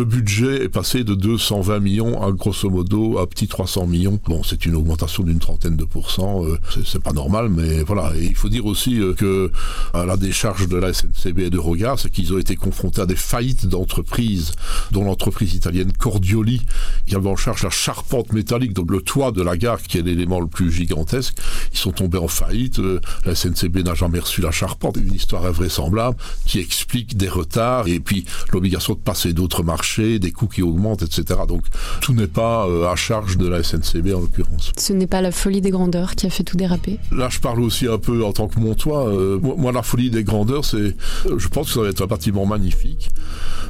Le 0.00 0.06
budget 0.06 0.64
est 0.64 0.70
passé 0.70 1.04
de 1.04 1.14
220 1.14 1.78
millions 1.78 2.22
à 2.22 2.32
grosso 2.32 2.70
modo 2.70 3.18
à 3.18 3.26
petit 3.26 3.48
300 3.48 3.86
millions. 3.86 4.18
Bon, 4.24 4.42
c'est 4.42 4.64
une 4.64 4.74
augmentation 4.74 5.22
d'une 5.24 5.38
trentaine 5.38 5.76
de 5.76 5.84
pourcents. 5.84 6.42
Euh, 6.46 6.58
c'est 6.86 7.02
pas 7.02 7.12
normal, 7.12 7.50
mais 7.50 7.82
voilà. 7.82 8.10
Et 8.16 8.24
il 8.24 8.34
faut 8.34 8.48
dire 8.48 8.64
aussi 8.64 8.98
euh, 8.98 9.12
que 9.12 9.52
la 9.92 10.16
décharge 10.16 10.68
de 10.68 10.78
la 10.78 10.94
SNCB 10.94 11.40
et 11.40 11.50
de 11.50 11.58
Regard, 11.58 11.98
c'est 11.98 12.08
qu'ils 12.08 12.32
ont 12.32 12.38
été 12.38 12.56
confrontés 12.56 13.02
à 13.02 13.04
des 13.04 13.14
faillites 13.14 13.66
d'entreprises, 13.66 14.52
dont 14.90 15.04
l'entreprise 15.04 15.52
italienne 15.52 15.92
Cordioli, 15.92 16.62
qui 17.06 17.14
avait 17.14 17.28
en 17.28 17.36
charge 17.36 17.62
la 17.62 17.68
charpente 17.68 18.32
métallique, 18.32 18.72
donc 18.72 18.90
le 18.90 19.02
toit 19.02 19.32
de 19.32 19.42
la 19.42 19.58
gare, 19.58 19.82
qui 19.82 19.98
est 19.98 20.02
l'élément 20.02 20.40
le 20.40 20.46
plus 20.46 20.72
gigantesque. 20.72 21.36
Ils 21.74 21.78
sont 21.78 21.92
tombés 21.92 22.16
en 22.16 22.28
faillite. 22.28 22.78
Euh, 22.78 23.02
la 23.26 23.34
SNCB 23.34 23.84
n'a 23.84 23.92
jamais 23.92 24.20
reçu 24.20 24.40
la 24.40 24.50
charpente. 24.50 24.96
Une 24.96 25.12
histoire 25.12 25.44
invraisemblable 25.44 26.16
qui 26.46 26.58
explique 26.58 27.18
des 27.18 27.28
retards 27.28 27.86
et 27.86 28.00
puis 28.00 28.24
l'obligation 28.50 28.94
de 28.94 28.98
passer 28.98 29.34
d'autres 29.34 29.62
marchés, 29.62 29.89
des 29.98 30.32
coûts 30.32 30.46
qui 30.46 30.62
augmentent, 30.62 31.02
etc. 31.02 31.40
Donc 31.46 31.64
tout 32.00 32.12
n'est 32.12 32.26
pas 32.26 32.66
à 32.90 32.96
charge 32.96 33.36
de 33.36 33.48
la 33.48 33.62
SNCB 33.62 34.14
en 34.14 34.20
l'occurrence. 34.20 34.72
Ce 34.76 34.92
n'est 34.92 35.06
pas 35.06 35.20
la 35.20 35.32
folie 35.32 35.60
des 35.60 35.70
grandeurs 35.70 36.14
qui 36.14 36.26
a 36.26 36.30
fait 36.30 36.44
tout 36.44 36.56
déraper. 36.56 36.98
Là, 37.12 37.28
je 37.30 37.40
parle 37.40 37.60
aussi 37.60 37.86
un 37.86 37.98
peu 37.98 38.24
en 38.24 38.32
tant 38.32 38.48
que 38.48 38.58
montois. 38.60 39.08
Euh, 39.08 39.38
moi, 39.40 39.72
la 39.72 39.82
folie 39.82 40.10
des 40.10 40.24
grandeurs, 40.24 40.64
c'est, 40.64 40.96
je 41.36 41.48
pense 41.48 41.68
que 41.68 41.74
ça 41.74 41.80
va 41.82 41.88
être 41.88 42.02
un 42.02 42.06
bâtiment 42.06 42.46
magnifique, 42.46 43.10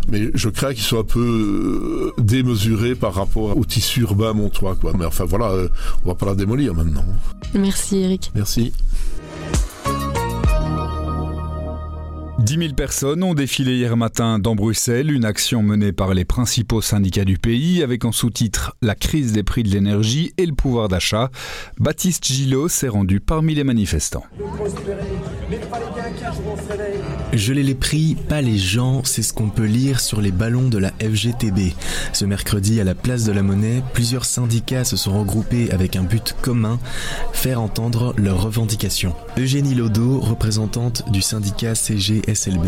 mais 0.08 0.30
je 0.34 0.48
crains 0.48 0.74
qu'il 0.74 0.82
soit 0.82 1.00
un 1.00 1.04
peu 1.04 2.12
euh, 2.16 2.22
démesuré 2.22 2.94
par 2.94 3.14
rapport 3.14 3.56
au 3.56 3.64
tissu 3.64 4.00
urbain 4.00 4.32
montois. 4.32 4.76
Quoi. 4.76 4.92
Mais 4.98 5.04
enfin 5.04 5.24
voilà, 5.24 5.50
euh, 5.50 5.68
on 6.04 6.08
va 6.08 6.14
pas 6.14 6.26
la 6.26 6.34
démolir 6.34 6.74
maintenant. 6.74 7.04
Merci 7.54 7.98
Eric. 7.98 8.30
Merci. 8.34 8.72
10 12.40 12.56
000 12.56 12.74
personnes 12.74 13.22
ont 13.22 13.34
défilé 13.34 13.76
hier 13.76 13.98
matin 13.98 14.38
dans 14.38 14.54
Bruxelles, 14.54 15.12
une 15.12 15.26
action 15.26 15.62
menée 15.62 15.92
par 15.92 16.14
les 16.14 16.24
principaux 16.24 16.80
syndicats 16.80 17.26
du 17.26 17.36
pays 17.36 17.82
avec 17.82 18.06
en 18.06 18.12
sous-titre 18.12 18.74
La 18.80 18.94
crise 18.94 19.34
des 19.34 19.42
prix 19.42 19.62
de 19.62 19.68
l'énergie 19.68 20.32
et 20.38 20.46
le 20.46 20.54
pouvoir 20.54 20.88
d'achat. 20.88 21.30
Baptiste 21.78 22.24
Gillot 22.24 22.68
s'est 22.68 22.88
rendu 22.88 23.20
parmi 23.20 23.54
les 23.54 23.62
manifestants. 23.62 24.24
Geler 27.32 27.62
les 27.62 27.76
prix, 27.76 28.16
pas 28.28 28.40
les 28.40 28.58
gens, 28.58 29.02
c'est 29.04 29.22
ce 29.22 29.32
qu'on 29.32 29.50
peut 29.50 29.64
lire 29.64 30.00
sur 30.00 30.20
les 30.20 30.32
ballons 30.32 30.68
de 30.68 30.78
la 30.78 30.90
FGTB. 31.00 31.74
Ce 32.12 32.24
mercredi, 32.24 32.80
à 32.80 32.84
la 32.84 32.96
place 32.96 33.24
de 33.24 33.30
la 33.30 33.42
monnaie, 33.42 33.82
plusieurs 33.94 34.24
syndicats 34.24 34.84
se 34.84 34.96
sont 34.96 35.16
regroupés 35.16 35.70
avec 35.70 35.94
un 35.94 36.02
but 36.02 36.34
commun, 36.42 36.80
faire 37.32 37.60
entendre 37.60 38.14
leurs 38.16 38.42
revendications. 38.42 39.14
Eugénie 39.38 39.74
Lodo, 39.74 40.18
représentante 40.18 41.04
du 41.12 41.22
syndicat 41.22 41.76
CGSLB. 41.76 42.66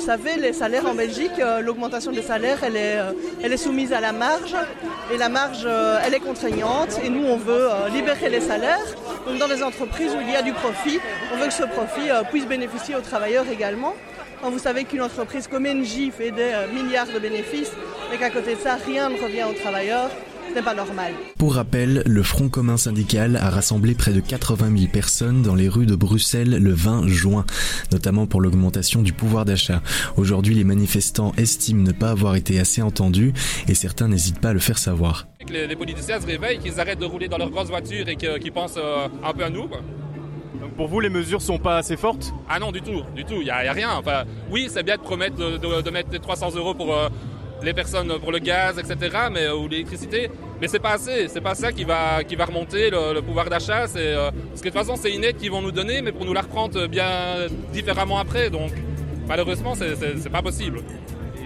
Vous 0.00 0.06
savez, 0.06 0.36
les 0.36 0.54
salaires 0.54 0.86
en 0.86 0.94
Belgique, 0.94 1.38
euh, 1.40 1.60
l'augmentation 1.60 2.10
des 2.10 2.22
salaires, 2.22 2.64
elle 2.64 2.76
est, 2.76 2.96
euh, 2.96 3.12
elle 3.44 3.52
est 3.52 3.58
soumise 3.58 3.92
à 3.92 4.00
la 4.00 4.12
marge. 4.12 4.56
Et 5.12 5.18
la 5.18 5.28
marge, 5.28 5.64
euh, 5.66 6.00
elle 6.02 6.14
est 6.14 6.20
contraignante. 6.20 6.98
Et 7.04 7.10
nous, 7.10 7.22
on 7.22 7.36
veut 7.36 7.68
libérer 7.92 8.30
les 8.30 8.40
salaires. 8.40 8.86
Donc 9.26 9.38
dans 9.38 9.46
les 9.46 9.62
entreprises 9.62 10.14
où 10.14 10.20
il 10.22 10.30
y 10.30 10.36
a 10.36 10.40
du 10.40 10.54
profit, 10.54 10.98
on 11.34 11.36
veut 11.36 11.48
que 11.48 11.52
ce 11.52 11.64
profit 11.64 12.08
puisse 12.30 12.46
bénéficier 12.46 12.96
aux 12.96 13.02
travailleurs 13.02 13.44
également. 13.52 13.94
Quand 14.40 14.48
vous 14.48 14.58
savez 14.58 14.84
qu'une 14.84 15.02
entreprise 15.02 15.46
comme 15.46 15.66
Engie 15.66 16.10
fait 16.10 16.30
des 16.30 16.50
milliards 16.72 17.12
de 17.12 17.18
bénéfices, 17.18 17.72
mais 18.10 18.16
qu'à 18.16 18.30
côté 18.30 18.54
de 18.54 18.60
ça, 18.60 18.76
rien 18.76 19.10
ne 19.10 19.22
revient 19.22 19.44
aux 19.44 19.52
travailleurs, 19.52 20.08
c'est 20.54 20.62
pas 20.62 20.74
normal. 20.74 21.12
Pour 21.38 21.54
rappel, 21.54 22.02
le 22.06 22.22
Front 22.22 22.48
commun 22.48 22.76
syndical 22.76 23.36
a 23.36 23.50
rassemblé 23.50 23.94
près 23.94 24.12
de 24.12 24.20
80 24.20 24.76
000 24.76 24.90
personnes 24.92 25.42
dans 25.42 25.54
les 25.54 25.68
rues 25.68 25.86
de 25.86 25.94
Bruxelles 25.94 26.50
le 26.50 26.72
20 26.72 27.08
juin, 27.08 27.44
notamment 27.92 28.26
pour 28.26 28.40
l'augmentation 28.40 29.02
du 29.02 29.12
pouvoir 29.12 29.44
d'achat. 29.44 29.82
Aujourd'hui, 30.16 30.54
les 30.54 30.64
manifestants 30.64 31.32
estiment 31.36 31.82
ne 31.82 31.92
pas 31.92 32.10
avoir 32.10 32.36
été 32.36 32.58
assez 32.58 32.82
entendus 32.82 33.32
et 33.68 33.74
certains 33.74 34.08
n'hésitent 34.08 34.40
pas 34.40 34.50
à 34.50 34.52
le 34.52 34.60
faire 34.60 34.78
savoir. 34.78 35.26
Les, 35.48 35.66
les 35.66 35.76
politiciens 35.76 36.20
se 36.20 36.26
réveillent, 36.26 36.58
qu'ils 36.58 36.80
arrêtent 36.80 37.00
de 37.00 37.06
rouler 37.06 37.28
dans 37.28 37.38
leurs 37.38 37.50
grosses 37.50 37.68
voitures 37.68 38.08
et 38.08 38.16
qu'ils 38.16 38.52
pensent 38.52 38.78
euh, 38.78 39.08
un 39.24 39.32
peu 39.32 39.44
à 39.44 39.50
nous. 39.50 39.68
Quoi. 39.68 39.80
Donc 40.60 40.74
pour 40.74 40.88
vous, 40.88 41.00
les 41.00 41.08
mesures 41.08 41.40
sont 41.40 41.58
pas 41.58 41.78
assez 41.78 41.96
fortes? 41.96 42.32
Ah 42.48 42.58
non, 42.58 42.70
du 42.72 42.82
tout, 42.82 43.02
du 43.14 43.24
tout, 43.24 43.36
il 43.36 43.44
n'y 43.44 43.50
a, 43.50 43.56
a, 43.56 43.72
rien. 43.72 43.90
Enfin, 43.96 44.24
oui, 44.50 44.68
c'est 44.70 44.82
bien 44.82 44.96
de 44.96 45.02
promettre 45.02 45.36
de, 45.36 45.56
de, 45.56 45.80
de 45.80 45.90
mettre 45.90 46.10
300 46.10 46.56
euros 46.56 46.74
pour... 46.74 46.94
Euh, 46.94 47.08
les 47.62 47.72
personnes 47.74 48.12
pour 48.20 48.32
le 48.32 48.38
gaz, 48.38 48.78
etc., 48.78 49.16
mais, 49.32 49.48
ou 49.50 49.68
l'électricité. 49.68 50.30
Mais 50.60 50.68
c'est 50.68 50.78
pas 50.78 50.92
assez, 50.92 51.28
c'est 51.28 51.40
pas 51.40 51.54
ça 51.54 51.72
qui 51.72 51.84
va, 51.84 52.22
qui 52.24 52.36
va 52.36 52.44
remonter 52.44 52.90
le, 52.90 53.14
le 53.14 53.22
pouvoir 53.22 53.48
d'achat. 53.48 53.86
C'est, 53.86 53.98
euh, 54.14 54.30
parce 54.30 54.60
que 54.60 54.68
de 54.68 54.72
toute 54.74 54.86
façon, 54.86 54.96
c'est 55.00 55.12
une 55.12 55.24
aide 55.24 55.36
qu'ils 55.36 55.50
vont 55.50 55.62
nous 55.62 55.72
donner, 55.72 56.02
mais 56.02 56.12
pour 56.12 56.24
nous 56.24 56.32
la 56.32 56.42
reprendre 56.42 56.86
bien 56.86 57.08
différemment 57.72 58.18
après. 58.18 58.50
Donc, 58.50 58.72
malheureusement, 59.28 59.74
c'est 59.74 60.30
pas 60.30 60.42
possible. 60.42 60.80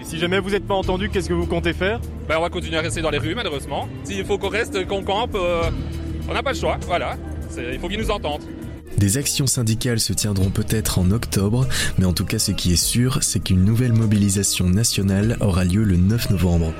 Si 0.03 0.19
jamais 0.19 0.39
vous 0.39 0.51
n'êtes 0.51 0.67
pas 0.67 0.75
entendu, 0.75 1.09
qu'est-ce 1.09 1.27
que 1.29 1.33
vous 1.33 1.47
comptez 1.47 1.73
faire? 1.73 1.99
Ben, 2.27 2.35
On 2.37 2.41
va 2.41 2.49
continuer 2.49 2.77
à 2.77 2.81
rester 2.81 3.01
dans 3.01 3.09
les 3.09 3.17
rues, 3.17 3.33
malheureusement. 3.35 3.87
S'il 4.03 4.23
faut 4.23 4.37
qu'on 4.37 4.49
reste, 4.49 4.85
qu'on 4.87 5.03
campe, 5.03 5.35
euh, 5.35 5.63
on 6.29 6.33
n'a 6.33 6.43
pas 6.43 6.51
le 6.51 6.57
choix, 6.57 6.77
voilà. 6.85 7.15
Il 7.57 7.79
faut 7.79 7.87
qu'ils 7.87 7.99
nous 7.99 8.11
entendent. 8.11 8.43
Des 8.97 9.17
actions 9.17 9.47
syndicales 9.47 9.99
se 9.99 10.13
tiendront 10.13 10.49
peut-être 10.49 10.99
en 10.99 11.11
octobre, 11.11 11.67
mais 11.97 12.05
en 12.05 12.13
tout 12.13 12.25
cas 12.25 12.39
ce 12.39 12.51
qui 12.51 12.73
est 12.73 12.83
sûr, 12.83 13.19
c'est 13.21 13.39
qu'une 13.39 13.63
nouvelle 13.63 13.93
mobilisation 13.93 14.69
nationale 14.69 15.37
aura 15.41 15.65
lieu 15.65 15.83
le 15.83 15.97
9 15.97 16.29
novembre. 16.31 16.73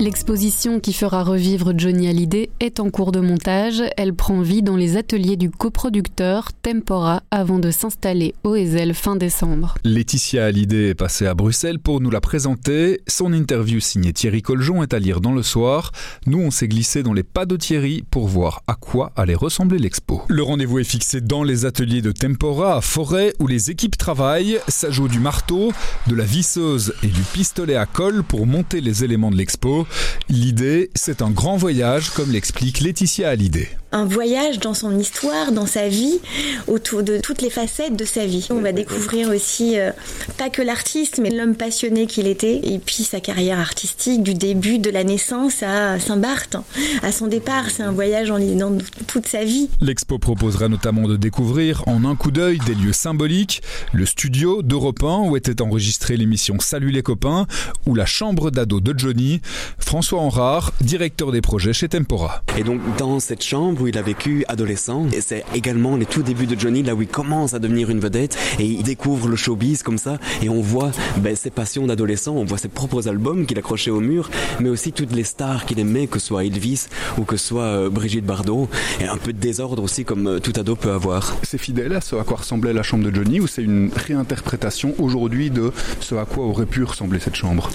L'exposition 0.00 0.80
qui 0.80 0.92
fera 0.92 1.22
revivre 1.22 1.72
Johnny 1.76 2.08
Hallyday 2.08 2.50
est 2.58 2.80
en 2.80 2.90
cours 2.90 3.12
de 3.12 3.20
montage. 3.20 3.80
Elle 3.96 4.12
prend 4.12 4.40
vie 4.40 4.62
dans 4.62 4.76
les 4.76 4.96
ateliers 4.96 5.36
du 5.36 5.50
coproducteur 5.50 6.52
Tempora 6.52 7.22
avant 7.30 7.60
de 7.60 7.70
s'installer 7.70 8.34
au 8.42 8.56
Ezel 8.56 8.92
fin 8.92 9.14
décembre. 9.14 9.76
Laetitia 9.84 10.46
Hallyday 10.46 10.88
est 10.88 10.94
passée 10.94 11.28
à 11.28 11.34
Bruxelles 11.34 11.78
pour 11.78 12.00
nous 12.00 12.10
la 12.10 12.20
présenter. 12.20 13.02
Son 13.06 13.32
interview 13.32 13.78
signée 13.78 14.12
Thierry 14.12 14.42
Coljon 14.42 14.82
est 14.82 14.92
à 14.94 14.98
lire 14.98 15.20
dans 15.20 15.32
le 15.32 15.44
soir. 15.44 15.92
Nous, 16.26 16.40
on 16.40 16.50
s'est 16.50 16.68
glissé 16.68 17.04
dans 17.04 17.12
les 17.12 17.22
pas 17.22 17.46
de 17.46 17.56
Thierry 17.56 18.04
pour 18.10 18.26
voir 18.26 18.62
à 18.66 18.74
quoi 18.74 19.12
allait 19.14 19.36
ressembler 19.36 19.78
l'expo. 19.78 20.22
Le 20.26 20.42
rendez-vous 20.42 20.80
est 20.80 20.84
fixé 20.84 21.20
dans 21.20 21.44
les 21.44 21.66
ateliers 21.66 22.02
de 22.02 22.10
Tempora 22.10 22.78
à 22.78 22.80
Forêt 22.80 23.32
où 23.38 23.46
les 23.46 23.70
équipes 23.70 23.96
travaillent. 23.96 24.58
Ça 24.66 24.88
du 24.90 25.20
marteau, 25.20 25.72
de 26.08 26.14
la 26.14 26.24
visseuse 26.24 26.94
et 27.02 27.08
du 27.08 27.22
pistolet 27.32 27.76
à 27.76 27.86
colle 27.86 28.22
pour 28.22 28.46
monter 28.46 28.80
les 28.80 29.04
éléments 29.04 29.30
de 29.30 29.36
l'expo. 29.36 29.83
L'idée, 30.28 30.90
c'est 30.94 31.22
un 31.22 31.30
grand 31.30 31.56
voyage, 31.56 32.10
comme 32.10 32.30
l'explique 32.30 32.80
Laetitia 32.80 33.30
Hallyday 33.30 33.68
un 33.94 34.04
voyage 34.04 34.58
dans 34.58 34.74
son 34.74 34.98
histoire, 34.98 35.52
dans 35.52 35.66
sa 35.66 35.88
vie, 35.88 36.18
autour 36.66 37.04
de 37.04 37.18
toutes 37.18 37.42
les 37.42 37.50
facettes 37.50 37.96
de 37.96 38.04
sa 38.04 38.26
vie. 38.26 38.48
On 38.50 38.60
va 38.60 38.72
découvrir 38.72 39.28
aussi 39.30 39.78
euh, 39.78 39.92
pas 40.36 40.50
que 40.50 40.62
l'artiste, 40.62 41.20
mais 41.22 41.30
l'homme 41.30 41.54
passionné 41.54 42.06
qu'il 42.06 42.26
était, 42.26 42.60
et 42.64 42.80
puis 42.80 43.04
sa 43.04 43.20
carrière 43.20 43.60
artistique 43.60 44.24
du 44.24 44.34
début 44.34 44.78
de 44.78 44.90
la 44.90 45.04
naissance 45.04 45.62
à 45.62 46.00
Saint-Barth, 46.00 46.56
à 47.02 47.12
son 47.12 47.28
départ. 47.28 47.70
C'est 47.70 47.84
un 47.84 47.92
voyage 47.92 48.30
en 48.32 48.38
dans 48.38 48.76
toute 49.06 49.26
sa 49.26 49.44
vie. 49.44 49.70
L'expo 49.80 50.18
proposera 50.18 50.68
notamment 50.68 51.06
de 51.06 51.16
découvrir 51.16 51.86
en 51.86 52.04
un 52.04 52.16
coup 52.16 52.32
d'œil 52.32 52.58
des 52.66 52.74
lieux 52.74 52.92
symboliques, 52.92 53.62
le 53.92 54.06
studio 54.06 54.62
d'Europe 54.62 55.04
1 55.04 55.28
où 55.28 55.36
était 55.36 55.62
enregistrée 55.62 56.16
l'émission 56.16 56.56
Salut 56.58 56.90
les 56.90 57.02
copains, 57.02 57.46
ou 57.86 57.94
la 57.94 58.06
chambre 58.06 58.50
d'ado 58.50 58.80
de 58.80 58.98
Johnny. 58.98 59.40
François 59.78 60.20
Henrard, 60.20 60.72
directeur 60.80 61.30
des 61.30 61.40
projets 61.40 61.72
chez 61.72 61.88
Tempora. 61.88 62.42
Et 62.58 62.64
donc 62.64 62.80
dans 62.98 63.20
cette 63.20 63.44
chambre 63.44 63.83
où 63.84 63.88
il 63.88 63.98
a 63.98 64.02
vécu 64.02 64.44
adolescent. 64.48 65.06
Et 65.12 65.20
c'est 65.20 65.44
également 65.54 65.96
les 65.96 66.06
tout 66.06 66.22
débuts 66.22 66.46
de 66.46 66.58
Johnny, 66.58 66.82
là 66.82 66.94
où 66.94 67.02
il 67.02 67.08
commence 67.08 67.52
à 67.52 67.58
devenir 67.58 67.90
une 67.90 68.00
vedette 68.00 68.36
et 68.58 68.64
il 68.64 68.82
découvre 68.82 69.28
le 69.28 69.36
showbiz 69.36 69.82
comme 69.82 69.98
ça. 69.98 70.18
Et 70.42 70.48
on 70.48 70.62
voit 70.62 70.90
ben, 71.18 71.36
ses 71.36 71.50
passions 71.50 71.86
d'adolescent, 71.86 72.32
on 72.32 72.44
voit 72.44 72.58
ses 72.58 72.68
propres 72.68 73.08
albums 73.08 73.46
qu'il 73.46 73.58
accrochait 73.58 73.90
au 73.90 74.00
mur, 74.00 74.30
mais 74.60 74.70
aussi 74.70 74.92
toutes 74.92 75.12
les 75.12 75.24
stars 75.24 75.66
qu'il 75.66 75.78
aimait, 75.78 76.06
que 76.06 76.18
ce 76.18 76.26
soit 76.26 76.44
Elvis 76.44 76.86
ou 77.18 77.24
que 77.24 77.36
ce 77.36 77.46
soit 77.46 77.62
euh, 77.62 77.90
Brigitte 77.90 78.24
Bardot. 78.24 78.68
Et 79.00 79.04
un 79.04 79.18
peu 79.18 79.32
de 79.32 79.38
désordre 79.38 79.82
aussi, 79.82 80.04
comme 80.04 80.26
euh, 80.26 80.38
tout 80.38 80.52
ado 80.56 80.76
peut 80.76 80.92
avoir. 80.92 81.36
C'est 81.42 81.58
fidèle 81.58 81.92
à 81.94 82.00
ce 82.00 82.16
à 82.16 82.24
quoi 82.24 82.38
ressemblait 82.38 82.72
la 82.72 82.82
chambre 82.82 83.04
de 83.04 83.14
Johnny 83.14 83.40
ou 83.40 83.46
c'est 83.46 83.62
une 83.62 83.90
réinterprétation 83.94 84.94
aujourd'hui 84.98 85.50
de 85.50 85.72
ce 86.00 86.14
à 86.14 86.24
quoi 86.24 86.46
aurait 86.46 86.66
pu 86.66 86.84
ressembler 86.84 87.20
cette 87.20 87.36
chambre? 87.36 87.70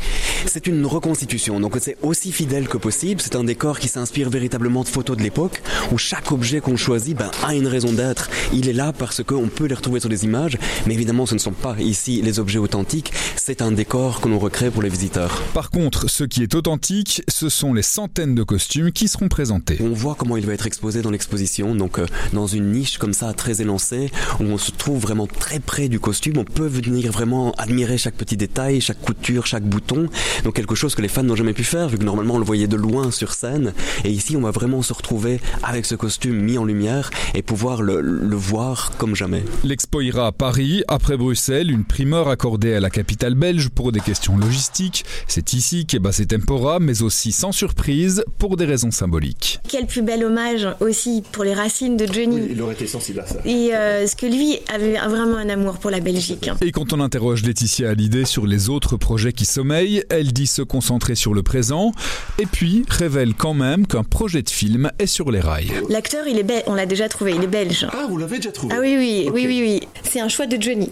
C'est 0.45 0.65
une 0.65 0.85
reconstitution, 0.85 1.59
donc 1.59 1.77
c'est 1.79 1.97
aussi 2.01 2.31
fidèle 2.31 2.67
que 2.67 2.77
possible. 2.77 3.21
C'est 3.21 3.35
un 3.35 3.43
décor 3.43 3.77
qui 3.77 3.87
s'inspire 3.87 4.29
véritablement 4.29 4.83
de 4.83 4.87
photos 4.87 5.17
de 5.17 5.21
l'époque 5.21 5.61
où 5.91 5.97
chaque 6.00 6.32
objet 6.32 6.62
qu'on 6.62 6.77
choisit 6.77 7.15
ben, 7.15 7.29
a 7.44 7.53
une 7.53 7.68
raison 7.68 7.91
d'être. 7.91 8.29
Il 8.53 8.68
est 8.70 8.74
là 8.74 8.94
parce 8.94 9.24
qu'on 9.24 9.48
peut 9.48 9.65
les 9.65 9.75
retrouver 9.75 10.00
sur 10.00 10.10
des 10.10 10.24
images, 10.25 10.58
mais 10.88 10.94
évidemment 10.94 11.25
ce 11.25 11.36
ne 11.36 11.39
sont 11.39 11.51
pas 11.51 11.75
ici 11.79 12.22
les 12.22 12.39
objets 12.39 12.58
authentiques, 12.58 13.13
c'est 13.36 13.62
un 13.62 13.72
décor 13.72 14.22
que 14.22 14.29
l'on 14.29 14.39
recrée 14.39 14.72
pour 14.72 14.82
les 14.82 14.89
visiteurs. 14.89 15.41
Par 15.53 15.70
contre, 15.70 16.10
ce 16.10 16.24
qui 16.24 16.41
est 16.44 16.56
authentique, 16.56 17.22
ce 17.27 17.50
sont 17.50 17.74
les 17.74 17.82
centaines 17.82 18.36
de 18.36 18.44
costumes 18.44 18.91
qui 18.91 19.08
seront 19.08 19.27
présentés. 19.27 19.77
On 19.82 19.94
voit 19.94 20.15
comment 20.15 20.38
il 20.38 20.46
va 20.46 20.53
être 20.53 20.68
exposé 20.68 21.01
dans 21.01 21.12
l'exposition, 21.12 21.75
donc 21.75 22.00
euh, 22.00 22.06
dans 22.34 22.48
une 22.48 22.72
niche 22.72 22.98
comme 22.98 23.13
ça 23.13 23.34
très 23.34 23.62
élancée, 23.62 24.12
où 24.39 24.44
on 24.44 24.58
se 24.58 24.72
trouve 24.72 25.00
vraiment 25.00 25.27
très 25.27 25.60
près 25.60 25.89
du 25.89 26.00
costume, 26.00 26.38
on 26.38 26.46
peut 26.46 26.68
venir 26.68 27.12
vraiment 27.12 27.51
admirer 27.58 27.98
chaque 27.98 28.15
petit 28.15 28.38
détail, 28.38 28.82
chaque 28.82 29.01
couture, 29.01 29.46
chaque 29.46 29.63
bouton, 29.63 30.08
donc 30.44 30.56
quelque 30.56 30.75
chose 30.75 30.96
que 30.96 31.01
les 31.01 31.08
fans 31.08 31.24
n'ont 31.24 31.36
jamais 31.36 31.53
pu 31.53 31.63
faire, 31.63 31.89
vu 31.89 31.98
que 31.98 32.03
normalement 32.03 32.36
on 32.36 32.39
le 32.39 32.46
voyait 32.46 32.68
de 32.68 32.77
loin 32.77 33.12
sur 33.12 33.34
scène, 33.34 33.74
et 34.06 34.10
ici 34.10 34.38
on 34.38 34.41
va 34.41 34.51
vraiment 34.51 34.82
se 34.82 34.94
retrouver 34.94 35.41
avec 35.63 35.86
ce 35.89 35.96
costume 35.96 36.39
mis 36.39 36.60
en 36.60 36.65
lumière 36.65 37.10
et 37.34 37.41
pouvoir 37.41 37.81
le, 37.81 38.00
le 38.01 38.36
voir 38.36 38.91
comme 39.00 39.15
jamais. 39.15 39.43
L'expo 39.63 40.01
ira 40.01 40.27
à 40.27 40.31
Paris, 40.31 40.84
après 40.88 41.17
Bruxelles, 41.17 41.72
une 41.72 41.84
primeur 41.84 42.27
accordée 42.27 42.75
à 42.75 42.79
la 42.79 42.91
capitale 42.91 43.34
belge 43.34 43.69
pour 43.69 43.91
des 43.91 44.00
questions 44.00 44.38
logistiques. 44.38 45.03
C'est 45.27 45.53
ici 45.53 45.88
qu'est 45.88 45.98
Basse 45.98 46.22
Tempora, 46.27 46.79
mais 46.79 47.01
aussi 47.01 47.31
sans 47.31 47.51
surprise 47.51 48.24
pour 48.38 48.55
des 48.55 48.65
raisons 48.65 48.91
symboliques. 48.91 49.60
Quel 49.67 49.88
plus 49.88 50.03
bel 50.03 50.24
hommage 50.24 50.67
aussi 50.79 51.24
pour 51.31 51.43
les 51.43 51.55
racines 51.55 51.98
de 51.98 52.05
Johnny. 52.05 52.36
Oui, 52.36 52.48
il 52.51 52.62
aurait 52.62 52.75
été 52.75 52.86
sensible 52.86 53.22
à 53.22 53.25
ça. 53.25 53.38
Et 53.46 53.74
euh, 53.74 54.05
ce 54.05 54.15
que 54.15 54.27
lui 54.27 54.60
avait 54.72 54.93
vraiment 54.93 55.38
un 55.38 55.50
amour 55.50 55.79
pour 55.79 55.89
la 55.89 56.01
Belgique. 56.01 56.51
Et 56.62 56.72
quand 56.72 56.93
on 56.93 57.00
interroge 57.00 57.43
Laetitia 57.43 57.89
Hallyday 57.89 58.25
sur 58.25 58.46
les 58.46 58.69
autres 58.69 58.96
projets 58.96 59.34
qui 59.34 59.46
sommeillent, 59.46 60.03
elle 60.10 60.34
dit 60.34 60.48
se 60.48 60.62
concentrer 60.62 61.15
sur 61.15 61.34
le 61.34 61.41
présent 61.41 61.93
et 62.38 62.46
puis 62.46 62.86
révèle 62.89 63.34
quand 63.34 63.55
même 63.55 63.88
qu'un 63.88 64.03
projet 64.03 64.43
de 64.43 64.50
film 64.51 64.91
est 65.00 65.08
sur 65.08 65.31
les 65.31 65.39
rails. 65.39 65.68
L'acteur, 65.89 66.27
il 66.27 66.38
est 66.39 66.43
belge, 66.43 66.63
on 66.67 66.73
l'a 66.75 66.85
déjà 66.85 67.09
trouvé, 67.09 67.33
il 67.33 67.43
est 67.43 67.47
belge. 67.47 67.88
Ah, 67.91 68.05
vous 68.09 68.17
l'avez 68.17 68.38
déjà 68.38 68.51
trouvé 68.51 68.73
Ah 68.75 68.79
oui, 68.81 68.95
oui, 68.97 69.23
okay. 69.27 69.31
oui, 69.33 69.47
oui, 69.47 69.61
oui. 69.81 69.88
C'est 70.03 70.19
un 70.19 70.29
choix 70.29 70.45
de 70.47 70.61
Johnny. 70.61 70.91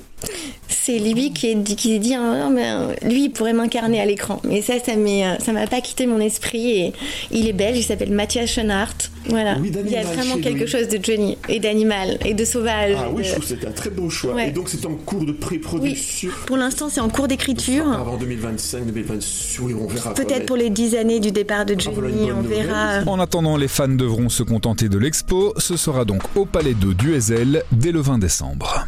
C'est 0.69 0.99
lui 0.99 1.31
qui, 1.31 1.47
est, 1.47 1.63
qui 1.63 1.93
s'est 1.93 1.99
dit, 1.99 2.15
ah, 2.15 2.49
mais, 2.49 2.71
lui, 3.03 3.25
il 3.25 3.29
pourrait 3.29 3.53
m'incarner 3.53 3.99
à 3.99 4.05
l'écran. 4.05 4.41
Mais 4.43 4.61
ça, 4.61 4.75
ça 4.79 4.95
m'a, 4.95 5.37
ça 5.39 5.51
m'a 5.51 5.67
pas 5.67 5.81
quitté 5.81 6.07
mon 6.07 6.19
esprit. 6.19 6.71
Et 6.71 6.93
il 7.29 7.47
est 7.47 7.53
belge, 7.53 7.77
il 7.77 7.83
s'appelle 7.83 8.11
Mathias 8.11 8.49
Schoenhardt. 8.49 9.09
Voilà. 9.29 9.57
Oui, 9.59 9.71
il 9.85 9.91
y 9.91 9.97
a 9.97 10.03
vraiment 10.03 10.37
quelque 10.37 10.63
lui. 10.63 10.67
chose 10.67 10.87
de 10.87 10.97
Johnny 11.03 11.37
et 11.49 11.59
d'animal 11.59 12.17
et 12.25 12.33
de 12.33 12.45
sauvage. 12.45 12.95
Ah 12.97 13.09
oui, 13.11 13.23
de... 13.23 13.27
je 13.27 13.31
trouve 13.33 13.43
que 13.43 13.49
c'est 13.49 13.67
un 13.67 13.71
très 13.71 13.89
beau 13.89 14.09
choix. 14.09 14.33
Ouais. 14.33 14.47
Et 14.47 14.51
donc, 14.51 14.69
c'est 14.69 14.85
en 14.85 14.95
cours 14.95 15.25
de 15.25 15.33
pré-production. 15.33 16.29
Oui. 16.29 16.45
Pour 16.45 16.57
l'instant, 16.57 16.87
c'est 16.89 17.01
en 17.01 17.09
cours 17.09 17.27
d'écriture. 17.27 17.91
Avant 17.91 18.17
2025, 18.17 18.85
2026, 18.85 19.59
oui, 19.59 19.73
on 19.73 19.87
verra. 19.87 20.13
Peut-être 20.13 20.45
pour 20.45 20.55
les 20.55 20.69
10 20.69 20.95
années 20.95 21.19
du 21.19 21.31
départ 21.31 21.65
de 21.65 21.79
Johnny, 21.79 22.31
on 22.31 22.41
verra. 22.41 23.03
En 23.05 23.19
attendant, 23.19 23.57
les 23.57 23.67
fans 23.67 23.87
devront 23.87 24.29
se 24.29 24.43
contenter 24.43 24.89
de 24.89 24.97
l'expo. 24.97 25.53
Ce 25.57 25.75
sera 25.77 26.05
donc 26.05 26.21
au 26.35 26.45
Palais 26.45 26.73
de 26.73 26.93
Duezel 26.93 27.63
dès 27.71 27.91
le 27.91 27.99
20 27.99 28.19
décembre. 28.19 28.87